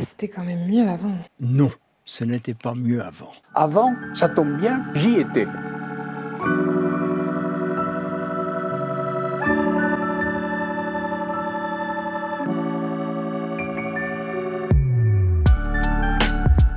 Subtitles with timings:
[0.00, 1.14] C'était quand même mieux avant.
[1.40, 1.70] Non,
[2.04, 3.32] ce n'était pas mieux avant.
[3.54, 5.46] Avant, ça tombe bien, j'y étais.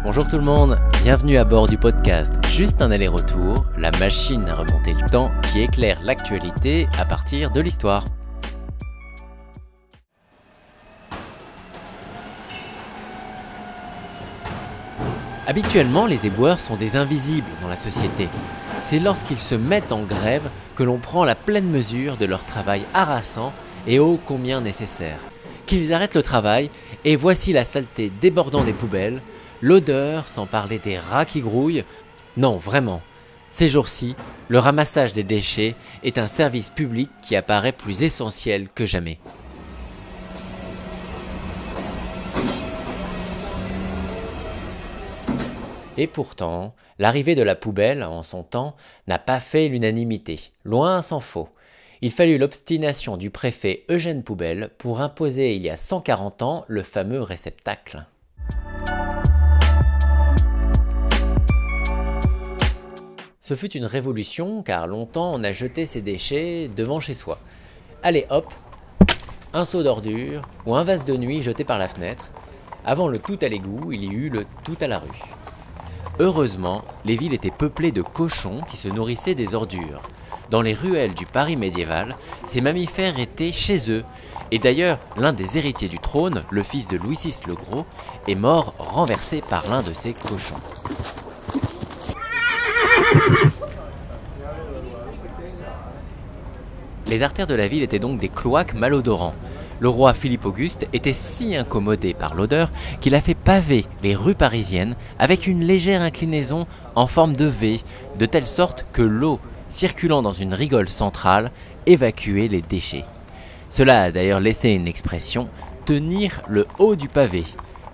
[0.04, 4.56] Bonjour tout le monde, bienvenue à bord du podcast Juste un aller-retour, la machine à
[4.56, 8.06] remonter le temps qui éclaire l'actualité à partir de l'histoire.
[15.48, 18.30] Habituellement, les éboueurs sont des invisibles dans la société.
[18.82, 22.84] C'est lorsqu'ils se mettent en grève que l'on prend la pleine mesure de leur travail
[22.96, 23.54] harassant
[23.86, 25.20] et ô combien nécessaire.
[25.68, 26.72] Qu'ils arrêtent le travail
[27.04, 29.22] et voici la saleté débordant des poubelles,
[29.62, 31.84] l'odeur, sans parler des rats qui grouillent.
[32.38, 33.02] Non, vraiment.
[33.52, 34.16] Ces jours-ci,
[34.48, 39.20] le ramassage des déchets est un service public qui apparaît plus essentiel que jamais.
[45.98, 48.76] Et pourtant, l'arrivée de la poubelle, en son temps,
[49.08, 51.50] n'a pas fait l'unanimité, loin s'en faut.
[52.02, 56.84] Il fallut l'obstination du préfet Eugène Poubelle pour imposer il y a 140 ans le
[56.84, 58.04] fameux réceptacle.
[63.40, 67.40] Ce fut une révolution car longtemps on a jeté ses déchets devant chez soi.
[68.04, 68.54] Allez hop,
[69.54, 72.32] un seau d'ordures ou un vase de nuit jeté par la fenêtre.
[72.84, 75.45] Avant le tout à l'égout, il y eut le tout à la rue.
[76.20, 80.02] Heureusement, les villes étaient peuplées de cochons qui se nourrissaient des ordures.
[80.50, 82.16] Dans les ruelles du Paris médiéval,
[82.46, 84.06] ces mammifères étaient chez eux.
[84.52, 87.86] Et d'ailleurs, l'un des héritiers du trône, le fils de Louis VI le Gros,
[88.30, 90.56] est mort renversé par l'un de ces cochons.
[97.08, 99.36] Les artères de la ville étaient donc des cloaques malodorants.
[99.80, 102.72] Le roi Philippe Auguste était si incommodé par l'odeur
[103.02, 106.66] qu'il a fait paver les rues parisiennes avec une légère inclinaison
[106.96, 107.82] en forme de V,
[108.18, 111.52] de telle sorte que l'eau circulant dans une rigole centrale
[111.86, 113.04] évacuait les déchets.
[113.70, 115.50] Cela a d'ailleurs laissé une expression
[115.84, 117.44] tenir le haut du pavé,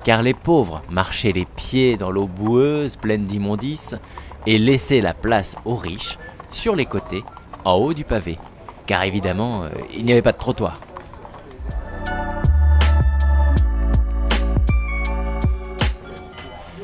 [0.03, 3.95] car les pauvres marchaient les pieds dans l'eau boueuse pleine d'immondices
[4.45, 6.19] et laissaient la place aux riches
[6.51, 7.23] sur les côtés
[7.65, 8.37] en haut du pavé,
[8.85, 10.79] car évidemment euh, il n'y avait pas de trottoir.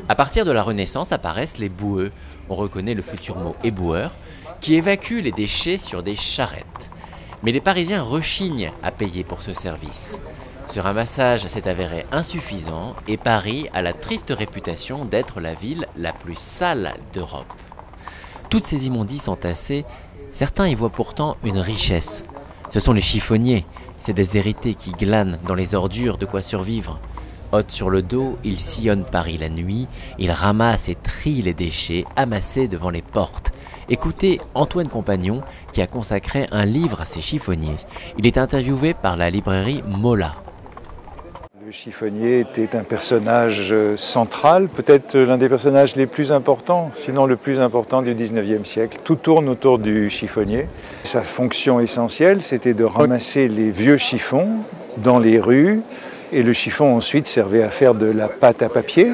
[0.09, 2.11] À partir de la Renaissance apparaissent les boueux,
[2.49, 4.13] on reconnaît le futur mot éboueur,
[4.61, 6.63] qui évacuent les déchets sur des charrettes.
[7.43, 10.17] Mais les Parisiens rechignent à payer pour ce service.
[10.69, 16.13] Ce ramassage s'est avéré insuffisant et Paris a la triste réputation d'être la ville la
[16.13, 17.53] plus sale d'Europe.
[18.49, 19.83] Toutes ces immondices entassées,
[20.31, 22.23] certains y voient pourtant une richesse.
[22.71, 23.65] Ce sont les chiffonniers,
[23.97, 26.99] ces déshérités qui glanent dans les ordures de quoi survivre.
[27.53, 29.87] Hôte sur le dos, il sillonne Paris la nuit,
[30.19, 33.51] il ramasse et trie les déchets amassés devant les portes.
[33.89, 35.41] Écoutez Antoine Compagnon
[35.71, 37.77] qui a consacré un livre à ces chiffonniers.
[38.17, 40.33] Il est interviewé par la librairie Mola.
[41.65, 47.25] Le chiffonnier était un personnage euh, central, peut-être l'un des personnages les plus importants, sinon
[47.25, 48.99] le plus important du 19e siècle.
[49.03, 50.67] Tout tourne autour du chiffonnier.
[51.03, 54.59] Sa fonction essentielle, c'était de ramasser les vieux chiffons
[54.97, 55.81] dans les rues,
[56.31, 59.11] et le chiffon ensuite servait à faire de la pâte à papier.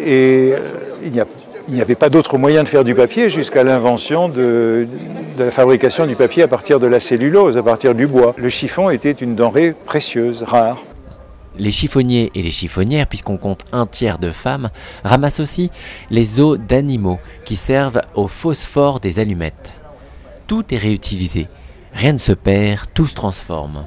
[0.00, 0.58] Et euh,
[1.02, 4.86] il n'y avait pas d'autre moyen de faire du papier jusqu'à l'invention de,
[5.36, 8.34] de, la fabrication du papier à partir de la cellulose, à partir du bois.
[8.36, 10.82] Le chiffon était une denrée précieuse, rare.
[11.58, 14.70] Les chiffonniers et les chiffonnières, puisqu'on compte un tiers de femmes,
[15.04, 15.70] ramassent aussi
[16.10, 19.72] les os d'animaux qui servent au phosphore des allumettes.
[20.46, 21.48] Tout est réutilisé,
[21.94, 23.86] rien ne se perd, tout se transforme.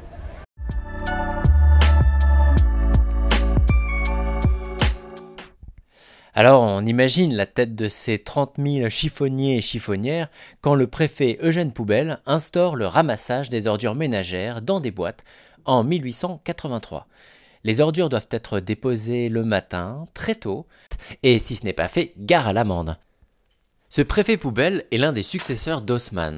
[6.33, 10.29] Alors on imagine la tête de ces 30 000 chiffonniers et chiffonnières
[10.61, 15.23] quand le préfet Eugène Poubelle instaure le ramassage des ordures ménagères dans des boîtes
[15.65, 17.07] en 1883.
[17.63, 20.65] Les ordures doivent être déposées le matin, très tôt,
[21.23, 22.97] et si ce n'est pas fait, gare à l'amende.
[23.89, 26.37] Ce préfet poubelle est l'un des successeurs d'Haussmann.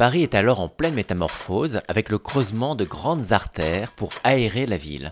[0.00, 4.78] Paris est alors en pleine métamorphose avec le creusement de grandes artères pour aérer la
[4.78, 5.10] ville.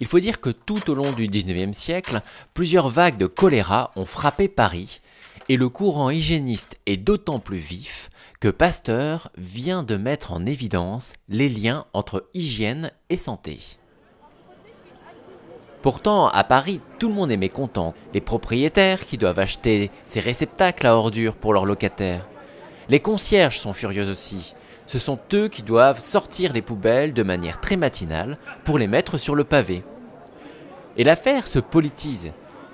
[0.00, 2.22] Il faut dire que tout au long du XIXe siècle,
[2.54, 5.02] plusieurs vagues de choléra ont frappé Paris
[5.50, 8.08] et le courant hygiéniste est d'autant plus vif
[8.40, 13.58] que Pasteur vient de mettre en évidence les liens entre hygiène et santé.
[15.82, 17.92] Pourtant, à Paris, tout le monde est mécontent.
[18.14, 22.26] Les propriétaires qui doivent acheter ces réceptacles à ordures pour leurs locataires,
[22.92, 24.52] les concierges sont furieux aussi.
[24.86, 29.16] Ce sont eux qui doivent sortir les poubelles de manière très matinale pour les mettre
[29.16, 29.82] sur le pavé.
[30.98, 32.32] Et l'affaire se politise.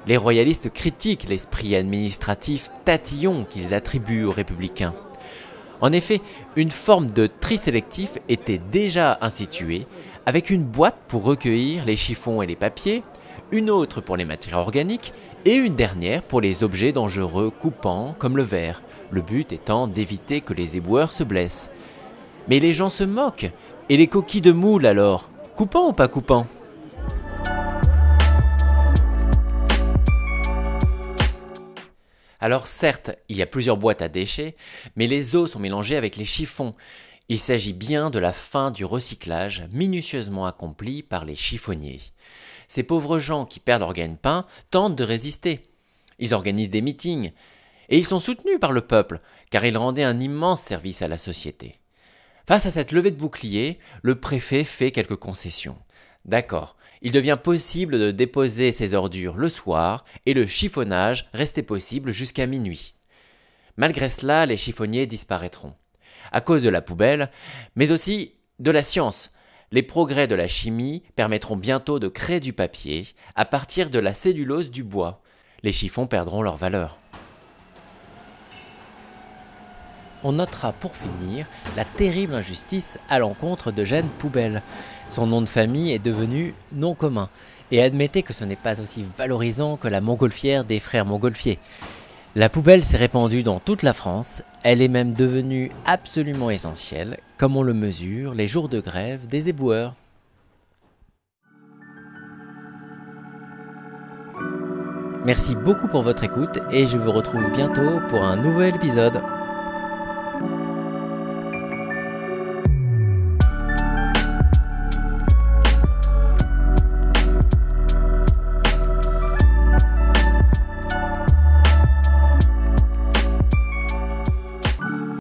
[0.09, 4.93] Les royalistes critiquent l'esprit administratif tatillon qu'ils attribuent aux républicains.
[5.81, 6.21] En effet,
[6.57, 9.87] une forme de tri sélectif était déjà instituée,
[10.27, 13.05] avec une boîte pour recueillir les chiffons et les papiers,
[13.53, 15.13] une autre pour les matières organiques,
[15.45, 20.41] et une dernière pour les objets dangereux coupants comme le verre, le but étant d'éviter
[20.41, 21.71] que les éboueurs se blessent.
[22.49, 23.51] Mais les gens se moquent.
[23.89, 25.31] Et les coquilles de moule alors?
[25.57, 26.47] Coupants ou pas coupants
[32.41, 34.55] Alors certes, il y a plusieurs boîtes à déchets,
[34.95, 36.75] mais les os sont mélangés avec les chiffons.
[37.29, 42.01] Il s'agit bien de la fin du recyclage minutieusement accompli par les chiffonniers.
[42.69, 45.61] Ces pauvres gens qui perdent leur gagne-pain tentent de résister.
[46.19, 47.33] Ils organisent des meetings,
[47.89, 49.21] et ils sont soutenus par le peuple,
[49.51, 51.77] car ils rendaient un immense service à la société.
[52.47, 55.79] Face à cette levée de bouclier, le préfet fait quelques concessions.
[56.25, 62.11] D'accord, il devient possible de déposer ses ordures le soir et le chiffonnage restait possible
[62.11, 62.95] jusqu'à minuit.
[63.77, 65.75] Malgré cela, les chiffonniers disparaîtront.
[66.33, 67.31] À cause de la poubelle,
[67.77, 69.31] mais aussi de la science.
[69.71, 73.07] Les progrès de la chimie permettront bientôt de créer du papier
[73.37, 75.23] à partir de la cellulose du bois.
[75.63, 76.99] Les chiffons perdront leur valeur.
[80.25, 84.63] On notera pour finir la terrible injustice à l'encontre de Jeanne Poubelle.
[85.09, 87.29] Son nom de famille est devenu non commun.
[87.71, 91.59] Et admettez que ce n'est pas aussi valorisant que la montgolfière des frères Montgolfier.
[92.35, 97.57] La poubelle s'est répandue dans toute la France, elle est même devenue absolument essentielle, comme
[97.57, 99.95] on le mesure les jours de grève des éboueurs.
[105.25, 109.21] Merci beaucoup pour votre écoute et je vous retrouve bientôt pour un nouvel épisode.